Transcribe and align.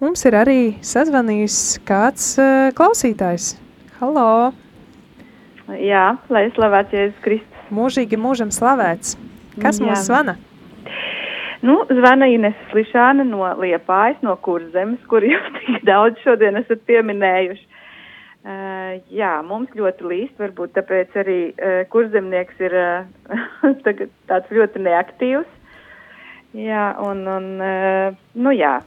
mums 0.00 0.24
ir 0.24 0.36
arī 0.36 0.60
sazvanījis 0.84 1.56
kāds 1.88 2.32
uh, 2.40 2.70
klausītājs. 2.76 3.52
Halo! 4.00 4.52
Jā, 5.76 6.16
lai 6.32 6.48
slavēts 6.56 6.94
Jēzus 6.96 7.18
Kristus. 7.24 7.66
Mūžīgi 7.70 8.18
mūžam 8.18 8.50
slavēts. 8.54 9.14
Kas 9.60 9.78
Jā. 9.78 9.86
mums 9.86 10.06
zvana? 10.08 10.34
Nu, 11.62 11.76
zvana 11.92 12.26
Ines 12.32 12.56
Slišāna 12.70 13.26
no 13.28 13.44
Liepājas, 13.60 14.18
no 14.24 14.34
Kurzemes, 14.42 15.02
kur 15.10 15.26
jūs 15.26 15.50
tik 15.60 15.84
daudz 15.86 16.18
šodien 16.24 16.58
esat 16.62 16.82
pieminējuši. 16.88 17.66
Uh, 18.40 18.94
jā, 19.12 19.34
mums 19.44 19.68
ļoti 19.76 20.06
līst, 20.08 20.38
varbūt 20.40 20.72
tāpēc 20.78 21.18
arī 21.20 21.40
uh, 21.52 21.82
kurzemnieks 21.92 22.62
ir 22.64 22.76
uh, 22.80 24.06
tāds 24.32 24.56
ļoti 24.56 24.80
neaktīvs. 24.86 25.58
Jā, 26.56 26.86
un, 27.04 27.20
un 27.28 27.52
uh, 27.60 28.16
nu 28.40 28.56
jā. 28.56 28.78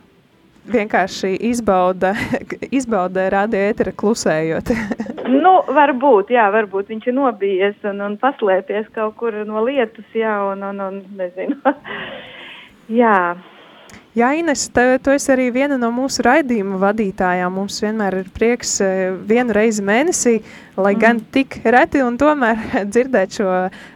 Vienkārši 0.64 1.34
izbauda, 1.50 2.14
izbauda 2.80 3.27
radioētera 3.34 3.91
klusējot. 3.99 4.71
nu, 5.44 5.55
varbūt, 5.76 6.31
jā, 6.31 6.48
varbūt 6.54 6.94
viņš 6.94 7.09
ir 7.09 7.17
nobijies 7.17 7.90
un, 7.90 7.99
un 8.05 8.20
paslēpies 8.21 8.88
kaut 8.95 9.18
kur 9.20 9.35
no 9.48 9.66
lietus, 9.68 10.07
jā, 10.16 10.38
un, 10.54 10.63
un, 10.70 10.80
un 10.88 11.02
nezinu. 11.20 11.59
jā. 13.02 13.18
Jā, 14.13 14.27
Ines, 14.38 14.68
tev, 14.70 14.99
tu 15.02 15.09
esi 15.09 15.31
arī 15.34 15.48
viena 15.49 15.73
no 15.81 15.90
mūsu 15.90 16.21
raidījuma 16.21 16.77
vadītājām. 16.84 17.55
Mums 17.57 17.80
vienmēr 17.82 18.20
ir 18.20 18.27
prieks 18.35 18.76
e, 18.85 18.90
vienu 19.26 19.55
reizi 19.57 19.82
mēnesī, 19.85 20.35
lai 20.77 20.91
mm. 20.93 20.99
gan 21.02 21.21
tik 21.34 21.57
reti 21.66 22.04
un 22.05 22.20
tomēr 22.21 22.85
dzirdēt 22.93 23.40
šo 23.40 23.48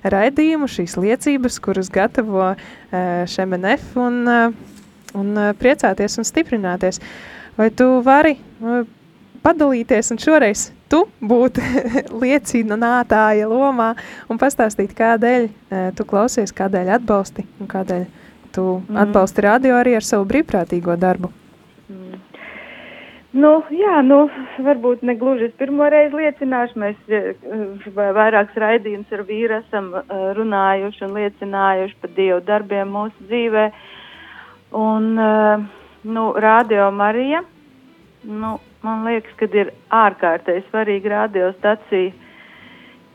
raidījumu, 0.10 0.66
šīs 0.74 0.98
liecības, 0.98 1.60
kuras 1.62 1.94
gatavo 1.94 2.50
e, 2.50 2.56
ŠMNF 3.30 3.94
un, 4.02 4.18
e, 4.26 4.40
un 5.16 5.34
priecāties 5.60 6.18
un 6.20 6.28
stiprināties. 6.28 7.00
Vai 7.58 7.70
tu 7.74 7.88
vari 8.06 8.36
padalīties 9.46 10.12
un 10.14 10.22
šoreiz 10.22 10.68
tu 10.92 11.04
būt 11.20 11.60
liecinātāja 12.24 13.48
lomā 13.50 13.94
un 14.32 14.40
pastāstīt, 14.42 14.96
kādēļ 14.98 15.50
tu 15.98 16.08
klausies, 16.08 16.56
kādēļ 16.56 16.96
atbalsti 17.00 17.48
un 17.62 17.72
kādēļ 17.72 18.08
tu 18.56 18.70
mm. 18.80 19.02
atbalsti 19.04 19.46
radio 19.46 19.78
arī 19.80 19.98
ar 19.98 20.06
savu 20.06 20.28
brīvprātīgo 20.30 20.96
darbu. 21.00 21.32
Mm. 21.92 22.24
Nu, 23.38 23.52
jā, 23.70 24.00
nu, 24.08 24.24
varbūt 24.66 25.04
ne 25.06 25.14
gluži 25.20 25.50
es 25.50 25.58
pirmo 25.60 25.86
reizi 25.92 26.16
liecināšu. 26.16 26.80
Mēs 26.82 27.92
vairākas 27.94 28.56
raidījumus 28.64 29.12
ar 29.14 29.24
vīru 29.28 29.60
esam 29.60 29.92
runājuši 30.40 31.06
un 31.06 31.14
liecinājuši 31.20 32.00
par 32.02 32.14
Dievu 32.16 32.40
darbiem 32.48 32.90
mūsu 32.96 33.28
dzīvē. 33.28 33.68
Un, 34.78 35.10
uh, 35.18 35.66
nu, 36.06 36.30
Radio 36.38 36.92
Marija, 36.94 37.42
nu, 38.24 38.58
man 38.86 39.04
liekas, 39.08 39.34
ka 39.40 39.50
ir 39.58 39.74
ārkārtēji 40.04 40.68
svarīga 40.70 41.16
radiostacija 41.16 42.14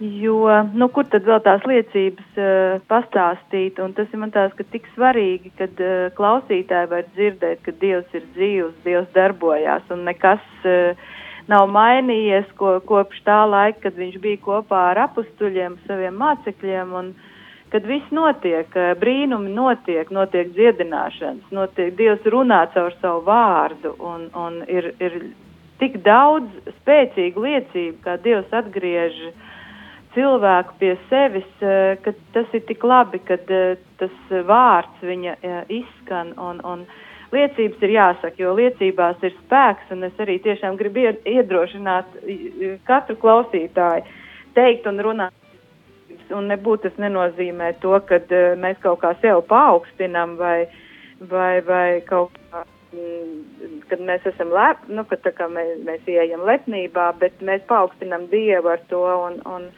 Jo, 0.03 0.49
nu, 0.75 0.89
kur 0.91 1.07
tad 1.07 1.27
vēl 1.29 1.39
tās 1.45 1.63
liecības 1.69 2.39
uh, 2.41 2.81
pastāstīt? 2.91 3.77
Un 3.79 3.93
tas 3.95 4.11
ir 4.11 4.19
man 4.19 4.33
tās, 4.35 4.51
ka 4.59 4.65
tik 4.73 4.89
svarīgi, 4.97 5.53
kad 5.61 5.79
uh, 5.79 6.09
klausītāji 6.17 6.89
var 6.91 7.05
dzirdēt, 7.13 7.61
ka 7.63 7.75
Dievs 7.79 8.17
ir 8.17 8.25
dzīvs, 8.35 8.81
Dievs 8.83 9.13
darbojās 9.15 9.87
un 9.95 10.03
nekas 10.09 10.43
uh, 10.67 11.13
nav 11.53 11.69
mainījies 11.71 12.51
ko, 12.59 12.81
kopš 12.89 13.23
tā 13.29 13.45
laika, 13.47 13.85
kad 13.85 14.01
viņš 14.01 14.19
bija 14.25 14.41
kopā 14.43 14.81
ar 14.89 15.05
apustuļiem, 15.05 15.79
saviem 15.87 16.19
mācekļiem. 16.19 16.97
Un, 16.99 17.13
kad 17.73 17.87
viss 17.89 18.11
notiek, 18.13 18.75
brīnumi 19.01 19.53
notiek, 19.57 20.11
notiek 20.13 20.51
dziedināšanas, 20.53 21.49
notiek 21.55 21.95
Dievs 21.97 22.27
runā 22.29 22.67
caur 22.75 22.93
savu 23.01 23.25
vārdu 23.27 23.95
un, 23.99 24.29
un 24.37 24.61
ir, 24.69 24.93
ir 25.01 25.17
tik 25.81 26.03
daudz 26.05 26.53
spēcīgu 26.83 27.47
liecību, 27.47 27.97
kā 28.05 28.19
Dievs 28.23 28.53
atgriež 28.55 29.17
cilvēku 30.15 30.77
pie 30.81 30.93
sevis, 31.09 31.49
eh, 31.61 31.97
ka 32.05 32.13
tas 32.35 32.53
ir 32.53 32.65
tik 32.69 32.85
labi, 32.85 33.21
ka 33.25 33.39
eh, 33.41 33.77
tas 33.99 34.15
vārds 34.31 35.03
viņa 35.03 35.37
eh, 35.41 35.61
izskan. 35.81 36.35
Un, 36.37 36.61
un 36.65 36.85
liecības 37.33 37.83
ir 37.83 37.95
jāsaka, 37.97 38.37
jo 38.45 38.55
liecībās 38.59 39.23
ir 39.25 39.35
spēks, 39.41 39.93
un 39.95 40.05
es 40.09 40.19
arī 40.21 40.39
tiešām 40.45 40.77
gribu 40.81 41.09
iedrošināt 41.25 42.19
katru 42.89 43.17
klausītāju 43.23 44.05
teikt 44.55 44.87
un 44.87 45.01
runāt. 45.01 45.42
Un 46.37 46.51
nebūtu 46.51 46.89
tas 46.89 47.01
nenozīmē 47.03 47.73
to, 47.85 47.95
ka 48.09 48.21
mēs 48.61 48.79
kaut 48.83 49.01
kā 49.05 49.15
sev 49.21 49.45
paaugstinam 49.51 50.37
vai, 50.41 50.67
vai, 51.31 51.61
vai 51.67 52.01
kaut 52.09 52.37
kā 52.51 52.65
mm, 52.95 53.81
kad 53.91 54.05
mēs 54.11 54.27
esam 54.33 54.53
lepni, 54.55 54.99
nu, 54.99 55.07
kad 55.09 55.27
mēs, 55.53 55.73
mēs 55.87 56.11
ieejam 56.11 56.45
lepnībā, 56.49 57.13
bet 57.21 57.41
mēs 57.45 57.65
paaugstinam 57.69 58.29
Dievu 58.33 58.73
ar 58.75 58.85
to 58.91 59.03
un, 59.29 59.41
un, 59.47 59.73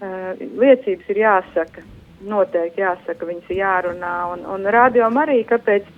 Uh, 0.00 0.32
liecības 0.56 1.08
ir 1.12 1.18
jāsaka, 1.20 1.82
noteikti 2.24 2.80
jāsaka, 2.80 3.26
viņas 3.28 3.48
ir 3.52 3.58
jārunā, 3.58 4.12
un, 4.32 4.46
un 4.48 4.62
rādījām 4.72 5.18
arī, 5.20 5.42
kāpēc, 5.44 5.90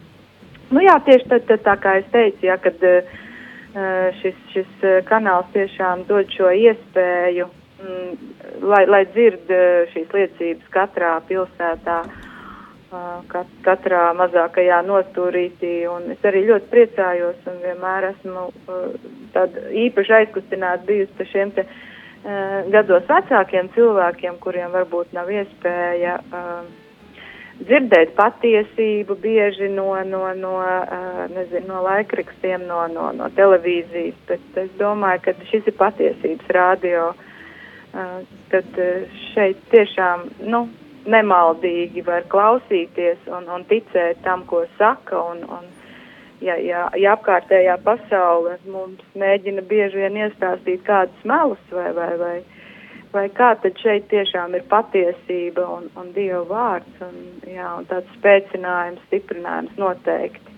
nu 0.75 0.83
jā, 0.83 0.97
tieši 1.07 1.29
tad, 1.31 1.45
tad 1.47 1.63
tā 1.63 1.77
kā 1.85 1.93
es 2.01 2.09
teicu, 2.11 2.49
jā, 2.49 2.57
kad 2.65 2.83
uh, 2.83 3.13
šis, 4.19 4.41
šis 4.57 4.83
kanāls 5.07 5.47
tiešām 5.55 6.03
dod 6.09 6.35
šo 6.35 6.51
iespēju, 6.51 7.47
lai, 8.63 8.83
lai 8.91 9.05
dzird 9.13 9.53
šīs 9.93 10.13
liecības 10.17 10.73
katrā 10.75 11.15
pilsētā, 11.29 12.01
uh, 12.09 13.23
kat, 13.33 13.55
katrā 13.67 14.09
mazākajā 14.19 14.83
nostūrītī, 14.89 15.75
un 15.91 16.11
es 16.17 16.29
arī 16.29 16.45
ļoti 16.51 16.71
priecājos 16.75 17.49
un 17.51 17.63
vienmēr 17.65 18.11
esmu 18.13 18.51
tāda 19.33 19.71
īpaši 19.87 20.21
aizkustināta 20.21 20.87
bijusi 20.89 21.19
par 21.19 21.33
šiem 21.33 21.57
te 21.57 21.67
Eh, 22.23 22.59
gados 22.71 23.03
vecākiem 23.09 23.67
cilvēkiem, 23.75 24.37
kuriem 24.39 24.71
varbūt 24.71 25.11
nav 25.17 25.27
iespēja 25.35 26.21
dzirdēt 27.63 28.13
patiesību 28.15 29.17
bieži 29.25 29.67
no, 29.75 29.89
no, 30.07 30.21
no, 30.39 30.53
nezinu, 31.35 31.67
no 31.67 31.81
laikrakstiem, 31.83 32.63
no, 32.69 32.85
no, 32.95 33.09
no 33.19 33.27
televīzijas, 33.35 34.23
bet 34.31 34.63
es 34.63 34.71
domāju, 34.79 35.25
ka 35.27 35.35
šis 35.51 35.67
ir 35.73 35.77
patiesības 35.81 36.55
rādio, 36.55 37.11
uh, 37.11 37.32
tad 38.53 38.79
šeit 39.33 39.59
tiešām, 39.73 40.25
nu, 40.49 40.67
nemaldīgi 41.09 42.05
var 42.07 42.27
klausīties 42.31 43.27
un, 43.31 43.49
un 43.51 43.65
ticēt 43.71 44.23
tam, 44.27 44.45
ko 44.47 44.65
saka 44.79 45.19
un, 45.33 45.43
un 45.51 45.67
ja, 46.45 46.57
ja, 46.63 46.87
ja 46.99 47.17
apkārtējā 47.17 47.77
pasaule 47.85 48.57
mums 48.71 49.03
mēģina 49.19 49.65
bieži 49.69 50.03
vien 50.05 50.19
iestāstīt 50.25 50.85
kādus 50.87 51.27
melus 51.29 51.63
vai, 51.75 51.91
vai, 51.97 52.11
vai, 52.21 52.37
vai 53.15 53.27
kā, 53.35 53.53
tad 53.65 53.83
šeit 53.83 54.09
tiešām 54.13 54.55
ir 54.59 54.67
patiesība 54.71 55.67
un, 55.79 55.91
un 55.99 56.15
Dieva 56.15 56.45
vārds 56.51 57.05
un, 57.09 57.19
jā, 57.51 57.75
un 57.81 57.91
tāds 57.91 58.15
spēcinājums, 58.21 59.03
stiprinājums 59.09 59.77
noteikti. 59.81 60.49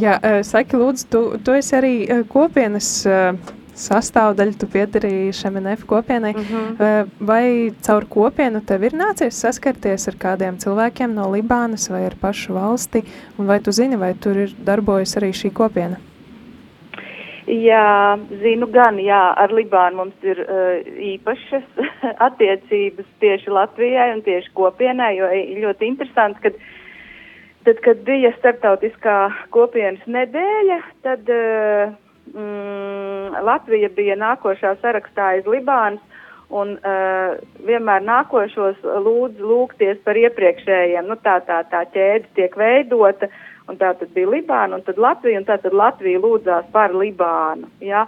Jā, 0.00 0.16
Saki, 0.48 0.78
lūdzu, 0.80 1.08
tu, 1.12 1.20
tu 1.44 1.52
esi 1.52 1.74
arī 1.76 1.96
kopienas 2.32 2.94
uh, 3.04 3.34
sastāvdaļa, 3.78 4.54
tu 4.60 4.68
piedarīji 4.72 5.32
šiem 5.36 5.58
NF 5.62 5.86
kopienai. 5.88 6.32
Mm 6.32 6.44
-hmm. 6.44 7.10
Vai 7.20 7.72
caur 7.80 8.04
kopienu 8.08 8.60
tev 8.60 8.84
ir 8.84 8.92
nācies 8.92 9.40
saskarties 9.40 10.08
ar 10.08 10.14
kādiem 10.14 10.58
cilvēkiem 10.58 11.14
no 11.14 11.30
Libānas 11.32 11.90
vai 11.90 12.06
ar 12.06 12.14
pašu 12.20 12.54
valsti, 12.54 13.04
un 13.38 13.46
vai 13.46 13.60
tu 13.60 13.72
zini, 13.72 13.96
vai 13.96 14.14
tur 14.14 14.36
ir 14.36 14.50
darbojas 14.64 15.16
arī 15.16 15.32
šī 15.32 15.52
kopiena? 15.52 15.96
Jā, 17.46 18.18
zinu 18.38 18.68
gan, 18.70 19.00
jā, 19.02 19.34
ar 19.36 19.50
Libānu 19.50 19.96
mums 19.96 20.14
ir 20.22 20.38
uh, 20.38 20.78
īpašas 20.86 21.64
attiecības 22.28 23.06
tieši 23.20 23.50
Latvijai 23.50 24.12
un 24.14 24.22
tieši 24.22 24.52
kopienai, 24.54 25.16
jo 25.16 25.26
ļoti 25.64 25.88
interesanti, 25.90 26.40
kad, 26.40 26.52
tad, 27.64 27.82
kad 27.82 28.04
bija 28.06 28.30
starptautiskā 28.38 29.16
kopienas 29.50 30.06
nedēļa, 30.06 30.78
tad 31.02 31.34
uh, 31.34 31.98
mm, 32.34 33.44
Latvija 33.44 33.90
bija 33.96 34.16
nākošā 34.20 34.76
sarakstā 34.82 35.32
aiz 35.36 35.48
Libānas, 35.48 36.02
un 36.52 36.74
uh, 36.76 37.38
vienmēr 37.64 38.04
nākošos 38.04 38.82
lūdz 38.84 39.40
lūgties 39.40 40.02
par 40.04 40.18
iepriekšējiem. 40.20 41.08
Nu, 41.08 41.16
tā, 41.24 41.38
tā, 41.46 41.62
tā 41.70 41.86
ķēde 41.94 42.28
tiek 42.36 42.56
veidota, 42.60 43.30
un 43.70 43.80
tā 43.80 43.94
tad 43.96 44.12
bija 44.12 44.28
Libāna, 44.34 44.76
un 44.76 44.84
tad 44.84 45.00
Latvija, 45.00 45.40
un 45.40 45.48
tā 45.48 45.56
tad 45.62 45.72
Latvija 45.72 46.20
lūdzās 46.20 46.68
par 46.74 46.92
Libānu. 46.96 47.70
Ja? 47.80 48.04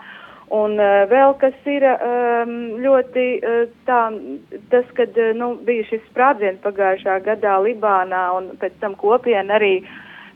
Un 0.52 0.76
uh, 0.76 1.06
vēl 1.08 1.32
kas 1.40 1.56
ir 1.72 1.86
um, 1.88 2.56
ļoti 2.84 3.28
uh, 3.40 3.62
tā, 3.88 4.00
tas, 4.70 4.90
kad 4.98 5.16
uh, 5.16 5.32
nu, 5.36 5.54
bija 5.64 5.88
šis 5.88 6.04
sprādziens 6.10 6.60
pagājušā 6.66 7.22
gadā 7.24 7.56
Libānā, 7.64 8.26
un 8.36 8.52
pēc 8.60 8.76
tam 8.82 8.92
kopiena 9.00 9.56
arī 9.56 9.78
uh, 9.80 9.94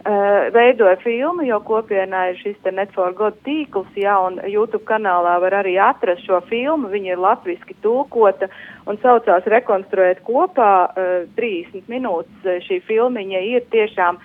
Uh, 0.08 0.46
veidoja 0.54 0.96
filmu, 1.02 1.42
jo 1.44 1.58
kopienā 1.68 2.30
ir 2.30 2.38
šis 2.40 2.70
Net 2.72 2.94
for 2.96 3.12
God 3.12 3.34
tīkls, 3.44 3.90
jā, 3.92 4.14
un 4.24 4.38
YouTube 4.48 4.86
kanālā 4.88 5.34
var 5.42 5.58
arī 5.58 5.74
atrast 5.84 6.24
šo 6.24 6.38
filmu, 6.48 6.88
viņa 6.88 7.10
ir 7.12 7.20
latviski 7.20 7.76
tulkota 7.84 8.48
un 8.88 8.96
saucās 9.02 9.44
Rekonstruēt 9.52 10.22
kopā, 10.24 10.70
uh, 10.88 11.26
30 11.36 11.92
minūtes 11.92 12.64
šī 12.64 12.80
filmiņa 12.88 13.42
ir 13.50 13.68
tiešām 13.68 14.22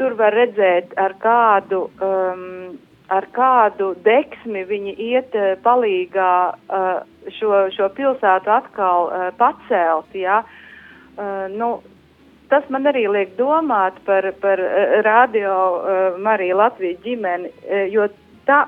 tur 0.00 0.16
var 0.16 0.32
redzēt, 0.32 0.96
ar 0.96 1.18
kādu, 1.20 1.82
um, 2.00 2.80
ar 3.12 3.28
kādu 3.36 3.92
deksmi 4.00 4.64
viņi 4.72 4.96
iet 5.10 5.36
palīgā 5.60 6.32
šo, 7.36 7.54
šo 7.76 7.92
pilsētu 7.92 8.56
atkal 8.56 9.10
pacelt. 9.36 10.14
Ja? 10.16 10.40
Nu, 11.52 11.74
tas 12.50 12.66
man 12.68 12.88
arī 12.90 13.06
liek 13.08 13.32
domāt 13.38 13.98
par, 14.06 14.26
par 14.42 14.60
uh, 14.60 15.00
radio 15.06 15.54
Mariju 16.18 16.58
Latviju 16.60 17.00
ģimeni, 17.04 17.50
uh, 17.64 17.84
jo 17.92 18.10
tā. 18.48 18.64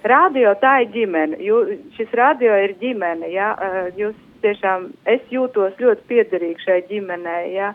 Radio 0.00 0.54
tā 0.56 0.78
ir 0.80 0.92
ģimene. 0.94 1.36
Jū, 1.44 1.56
šis 1.92 2.12
radio 2.16 2.54
ir 2.64 2.72
ģimene. 2.80 3.28
Ja? 3.34 3.50
Jūs 3.98 4.14
tiešām, 4.40 4.86
es 5.04 5.20
jūtos 5.28 5.76
ļoti 5.76 6.06
piederīgi 6.08 6.64
šai 6.64 6.78
ģimenei. 6.88 7.50
Ja? 7.52 7.74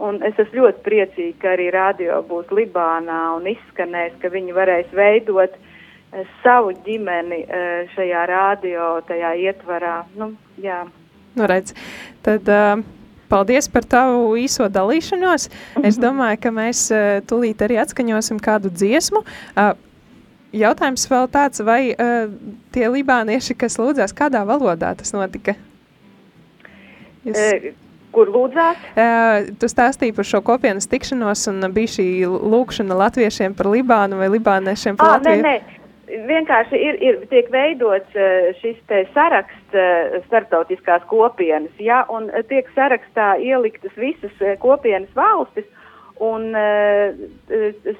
Un 0.00 0.22
es 0.24 0.38
esmu 0.40 0.62
ļoti 0.62 0.84
priecīga, 0.86 1.36
ka 1.42 1.52
arī 1.58 1.68
radio 1.74 2.22
būs 2.24 2.48
Libānā 2.56 3.20
un 3.36 3.50
izskanēs, 3.52 4.16
ka 4.22 4.32
viņi 4.32 4.56
varēs 4.56 4.94
veidot 4.96 5.60
savu 6.40 6.72
ģimeni 6.86 7.42
šajā 7.92 8.26
radio, 8.30 8.92
tajā 9.10 9.34
ietvarā. 9.50 9.98
Nu, 10.16 10.32
jā. 10.64 10.86
nu, 11.36 11.50
redz, 11.50 11.76
tad, 12.24 12.48
uh... 12.48 12.97
Paldies 13.28 13.68
par 13.72 13.84
tavu 13.84 14.36
īso 14.40 14.68
dalīšanos. 14.72 15.48
Es 15.84 15.98
domāju, 16.04 16.40
ka 16.46 16.54
mēs 16.54 16.86
uh, 16.94 17.18
tūlīt 17.28 17.64
arī 17.66 17.80
atskaņosim 17.82 18.40
kādu 18.44 18.72
dziesmu. 18.72 19.24
Jautājums 20.56 21.04
vēl 21.10 21.26
tāds, 21.28 21.60
vai 21.60 21.80
uh, 21.92 22.30
tie 22.72 22.86
libānieši, 22.88 23.56
kas 23.58 23.76
lūdzās, 23.76 24.16
kādā 24.16 24.46
valodā 24.48 24.94
tas 24.96 25.12
notika? 25.12 25.58
Jūs... 27.28 27.36
E, 27.36 27.74
kur 28.16 28.30
lūdzās? 28.32 28.86
Uh, 28.94 29.50
tu 29.60 29.68
stāstīji 29.68 30.16
par 30.16 30.28
šo 30.28 30.40
kopienas 30.46 30.88
tikšanos 30.88 31.44
un 31.52 31.68
bija 31.74 31.98
šī 31.98 32.08
lūkšana 32.32 32.96
latviešiem 33.02 33.58
par 33.58 33.68
Libānu 33.74 34.22
vai 34.22 34.30
libāniešiem 34.32 34.96
par 34.96 35.10
à, 35.10 35.18
Latviju? 35.18 35.44
Nē, 35.44 35.54
nē. 35.60 35.77
Vienkārši 36.28 36.76
ir, 36.76 36.98
ir 37.00 37.18
tiek 37.30 37.48
veidots 37.52 38.16
šis 38.60 38.76
te 38.90 39.02
saraksts 39.14 39.76
starptautiskās 40.26 41.06
kopienas, 41.08 41.72
ja, 41.80 42.02
un 42.12 42.28
tiek 42.50 42.68
sarakstā 42.74 43.34
ieliktas 43.40 43.94
visas 43.96 44.42
kopienas 44.60 45.12
valstis, 45.16 45.64
Un 46.18 46.50
uh, 46.50 47.14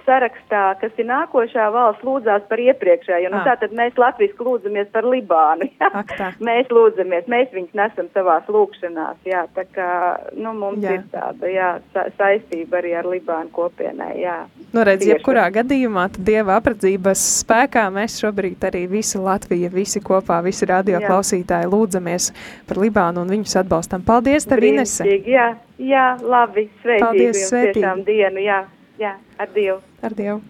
sarakstā, 0.02 0.62
kas 0.80 0.96
ir 0.98 1.06
nākošā 1.06 1.68
valsts, 1.70 2.02
lūdzās 2.02 2.46
par 2.50 2.58
iepriekšējo. 2.58 3.30
Nu, 3.30 3.38
ah. 3.38 3.46
Tātad 3.52 3.74
mēs 3.78 3.98
Latvijas 4.00 4.34
lūdzamies 4.42 4.88
par 4.94 5.06
Libānu. 5.06 5.68
Ak, 6.00 6.10
tā. 6.18 6.30
mēs 6.42 6.70
lūdzamies, 6.74 7.28
mēs 7.30 7.52
viņus 7.54 7.76
nesam 7.78 8.08
savās 8.16 8.48
lūkšanās. 8.50 9.20
Jā, 9.28 9.44
tā 9.54 9.64
kā 9.70 9.90
nu, 10.34 10.54
mums 10.58 10.82
jā. 10.82 10.96
ir 10.98 11.04
tāda 11.12 11.52
jā, 11.52 11.70
sa 11.94 12.08
saistība 12.18 12.80
arī 12.82 12.96
ar 12.98 13.06
Libānu 13.06 13.54
kopienai. 13.54 14.16
Jā. 14.24 14.40
Nu, 14.74 14.82
redz, 14.88 15.06
jebkurā 15.06 15.46
gadījumā 15.54 16.08
Dieva 16.18 16.58
apredzības 16.58 17.22
spēkā 17.44 17.86
mēs 17.94 18.18
šobrīd 18.18 18.66
arī 18.66 18.86
visi 18.90 19.22
Latvija, 19.22 19.70
visi 19.72 20.02
kopā, 20.02 20.40
visi 20.44 20.66
radio 20.68 20.98
jā. 20.98 21.06
klausītāji 21.06 21.70
lūdzamies 21.70 22.32
par 22.66 22.82
Libānu 22.82 23.22
un 23.22 23.32
viņus 23.38 23.60
atbalstam. 23.62 24.02
Paldies 24.02 24.48
tev, 24.48 24.66
Inese! 24.66 25.06
Jā. 25.28 25.52
Jā, 25.78 26.12
labi, 26.18 26.66
sveicīgi 26.82 27.04
Paldies, 27.04 27.42
sveicīgi. 27.46 27.74
tiešām 27.78 28.04
dienu, 28.06 28.42
jā, 28.42 28.62
jā, 28.98 29.16
ar 29.38 29.50
Dievu. 29.54 29.82
Ar 30.02 30.14
Dievu. 30.18 30.40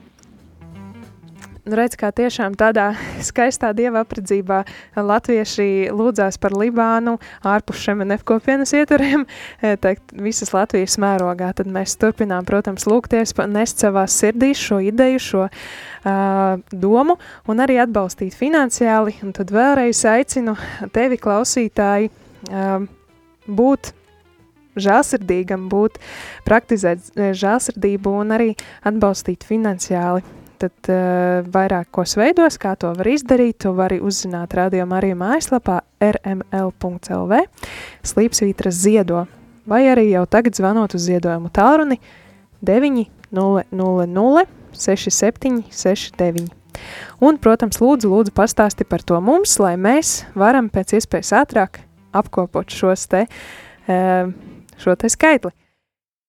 Nu, 1.68 1.76
redz, 1.76 1.98
kā 2.00 2.08
tiešām 2.16 2.54
tādā 2.56 2.86
skaistā 3.28 3.74
dieva 3.76 4.00
apredzībā 4.00 4.62
latvieši 4.96 5.90
lūdzās 5.92 6.40
par 6.40 6.54
Libānu 6.56 7.18
ārpus 7.44 7.82
šiem 7.84 8.06
nefkopienas 8.08 8.72
ieturiem, 8.78 9.26
eh, 9.60 9.76
teikt, 9.76 10.16
visas 10.16 10.54
Latvijas 10.56 10.96
mērogā. 11.02 11.50
Tad 11.58 11.68
mēs 11.68 11.98
turpinām, 12.00 12.48
protams, 12.48 12.88
lūgties, 12.88 13.36
nest 13.52 13.84
savās 13.84 14.16
sirdīs 14.16 14.64
šo 14.64 14.80
ideju, 14.80 15.20
šo 15.20 15.44
uh, 15.44 16.56
domu 16.72 17.18
un 17.44 17.60
arī 17.60 17.76
atbalstīt 17.84 18.38
finansiāli. 18.38 19.18
Un 19.26 19.36
tad 19.36 19.52
vēlreiz 19.52 20.00
aicinu 20.08 20.56
tevi, 20.96 21.20
klausītāji, 21.20 22.08
uh, 22.48 22.88
būt 23.44 23.92
žēlsirdīgam, 24.76 25.68
būt, 25.72 25.98
praktizēt 26.46 27.12
e, 27.14 27.30
žēlsirdību 27.38 28.12
un 28.20 28.34
arī 28.36 28.50
atbalstīt 28.88 29.46
finansiāli. 29.48 30.26
Tad 30.58 30.88
uh, 30.90 31.46
vairākos 31.54 32.16
veidos, 32.18 32.56
kā 32.58 32.72
to 32.74 32.88
var 32.98 33.06
izdarīt, 33.06 33.60
to 33.62 33.70
var 33.78 33.92
arī 33.92 34.00
uzzināt 34.02 34.56
radio 34.58 34.88
Marija 34.90 35.14
mājaslapā 35.14 35.76
rml.lv 36.02 37.38
slīpsvītras 38.10 38.80
ziedo, 38.82 39.20
vai 39.70 39.84
arī 39.92 40.08
jau 40.10 40.24
tagad 40.26 40.58
zvanot 40.58 40.98
uz 40.98 41.06
ziedojumu 41.06 41.54
tālruni 41.54 42.00
900 42.66 44.48
6769. 44.72 46.50
Un, 47.22 47.38
protams, 47.42 47.78
lūdzu, 47.82 48.10
lūdzu 48.10 48.34
pastāsti 48.34 48.86
par 48.86 49.02
to 49.06 49.18
mums, 49.22 49.56
lai 49.62 49.76
mēs 49.80 50.24
varam 50.38 50.68
pēc 50.70 50.98
iespējas 50.98 51.32
ātrāk 51.40 51.80
apkopot 52.16 52.70
šos 52.72 53.06
te 53.10 53.24
uh, 53.26 54.30
šo 54.78 54.94
te 54.96 55.08
skaitli. 55.08 55.50